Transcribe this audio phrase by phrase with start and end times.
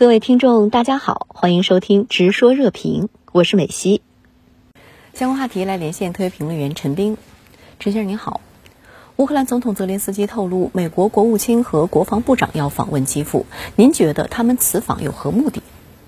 [0.00, 4.00] 各位听众，大家好，欢迎收听《直说热评》，我是美西。
[5.12, 7.18] 相关话题来连线特约评论员陈斌。
[7.78, 8.40] 陈先生您好，
[9.16, 13.44] 乌克兰总统泽连斯基透露，美国国务卿和国防部长要访问基辅，
[13.76, 15.60] 您觉得他们此访有何目的？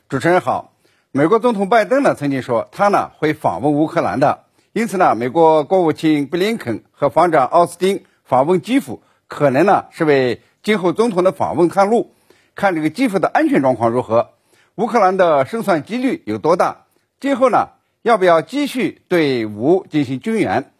[0.08, 0.72] 主持人好，
[1.10, 12.14] 美国总统拜登呢曾经说他呢会访问乌克兰的，因此呢，美国国务卿布林肯和防长奥斯汀访问基辅，可能呢是为今后总统的访问探路。
[12.54, 14.30] 看这个基辅的安全状况如何，
[14.74, 16.84] 乌克兰的胜算几率有多大？
[17.18, 17.68] 今后呢，
[18.02, 20.70] 要不要继续对吴进行军援？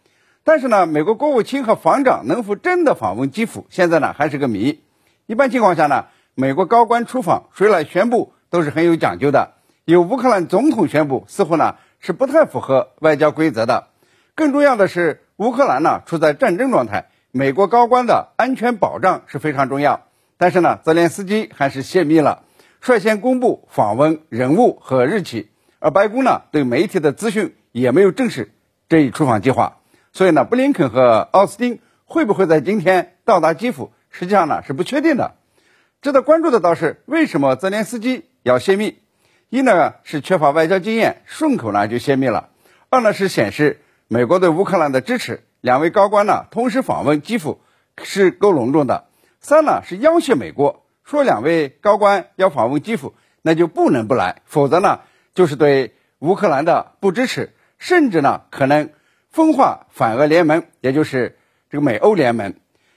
[0.43, 4.83] 但是呢，美国国务卿和防长能否真的访问基辅，现在呢还是个谜。
[5.25, 6.05] 一般情况下呢，
[6.35, 9.53] 美国高官出访，谁来宣布都是很有讲究的。
[9.85, 13.87] 由乌克兰总统宣布，似乎呢是不太符合外交规则的。
[14.35, 20.01] 更重要的是，乌克兰呢处在战争状态，美国高官的安全保障是非常重要。
[20.37, 22.43] 但是呢，泽连斯基还是泄密了，
[22.81, 28.51] 率先公布访问人物和日期，而白宫呢对媒体的资讯也没有证实
[28.89, 29.77] 这一出访计划。
[30.11, 35.35] 所以呢，布林肯和奥斯汀会不会在今天到达基辅，实际上呢是不确定的。
[36.01, 38.99] 值得关注的倒是为什么泽连斯基要泄密？
[39.49, 42.49] 一呢是缺乏外交经验，顺口呢就泄密了；
[42.89, 45.43] 二呢是显示美国对乌克兰的支持。
[45.61, 47.61] 两位高官呢同时访问基辅
[48.03, 49.05] 是够隆重的。
[49.43, 55.01] 三呢是要挟美国，说两位高官要访问基辅，那就不能不来，否则呢
[55.35, 58.89] 就是对乌克兰的不支持，甚至呢可能
[59.29, 61.37] 分化反俄联盟，也就是
[61.69, 62.53] 这个美欧联盟。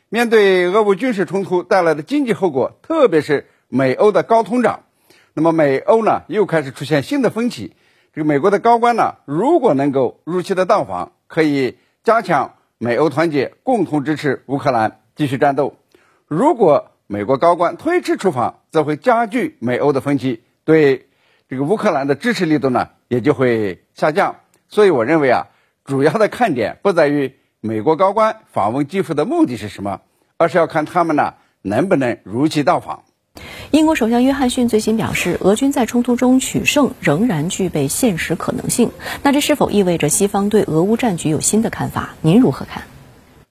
[0.08, 4.84] 面对俄乌军事冲突带来的经济后果，特别是美欧的高通胀，
[5.34, 7.74] 那么美欧呢又开始出现新的分歧。
[8.14, 15.74] 这个美国的高官呢，如果能够如期的到访，可以加强美欧团结，共同支持乌克兰继续战斗。
[16.28, 21.06] 如果美国高官推迟出访，则会加剧美欧的分歧，对
[21.48, 24.36] 这个乌克兰的支持力度呢也就会下降。
[24.68, 25.46] 所以我认为啊，
[25.84, 30.00] 主要的看点不在于美国高官访问基辅的目的是什么，
[30.36, 33.04] 而是要看他们呢能不能如期到访。
[33.70, 38.90] 英国首相约翰逊最新表示，俄军在冲突中取胜仍然具备现实可能性。
[39.22, 42.16] 那这是否意味着西方对俄乌战局有新的看法？
[42.20, 42.82] 您如何看？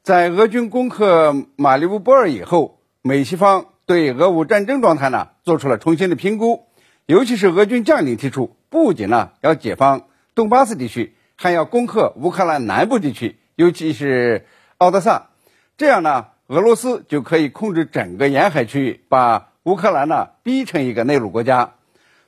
[0.06, 6.68] 在俄军攻克马里乌波尔以后，美西方对俄乌战争状态呢做出了重新的评估，
[7.08, 10.04] 尤其是俄军将领提出，不仅呢要解放
[10.36, 14.46] 东巴斯地区，还要攻克乌克兰南部地区，尤其是
[14.78, 15.30] 奥德萨，
[15.76, 21.74] 这样呢俄罗斯就可以控制整个沿海区域，把乌克兰呢逼成一个内陆国家。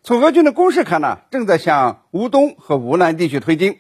[0.01, 3.77] 从俄军的攻势看呢，正在向乌东和乌南地区推进。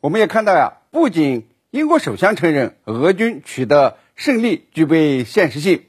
[0.00, 5.84] 我们也看到呀，不仅英国首相承认俄军取得胜利具备现实性，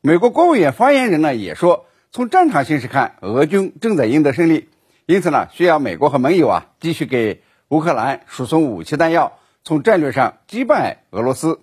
[0.00, 4.70] 美国国务院发言人呢也说，从战场形势看，俄军正在赢得胜利，
[5.04, 11.60] 因此呢，需要美国和盟友啊继续给乌克兰输送武器弹药，从战略上击败俄罗斯。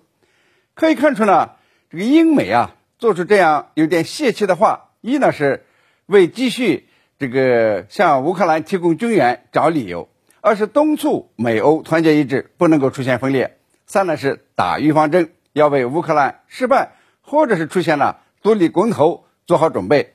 [0.74, 1.50] 可以看出呢，
[1.90, 5.66] 这个英美啊做出这样有点泄气的话，一呢是
[6.06, 6.86] 为继续
[7.18, 10.08] 这个向乌克兰提供军援找理由。
[10.46, 13.48] 二是敦促美欧团结一致，不能够出现分裂；
[13.84, 20.14] 三呢是打预防针，要为乌克兰失败或者是出现了独立公投做好准备。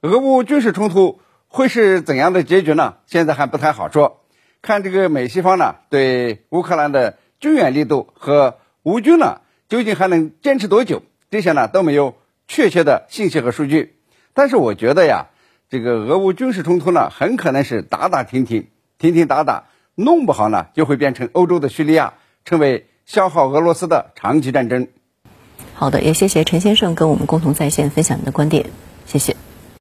[0.00, 2.96] 俄乌军事冲突会是怎样的结局呢？
[3.06, 4.24] 现在还不太好说。
[4.62, 12.16] 看这个美西方呢对乌克兰的军援力度和乌军呢究竟还能坚持多久，这些呢都没有
[12.48, 13.94] 确切的信息和数据。
[14.34, 15.26] 但是我觉得呀，
[15.70, 18.66] 这个俄乌军事冲突呢很可能是打打停停。
[18.98, 19.64] 停停打打，
[19.94, 22.14] 弄不好呢，就会变成欧洲的叙利亚，
[22.44, 24.88] 成为消耗俄罗斯的长期战争。
[25.74, 28.66] 好的，也谢谢陈先生跟我们共同在线分享您的观点，
[29.06, 29.36] 谢谢。